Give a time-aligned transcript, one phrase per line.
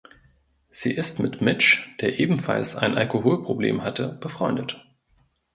[0.71, 4.83] Sie ist mit Mitch, der ebenfalls ein Alkoholproblem hatte, befreundet.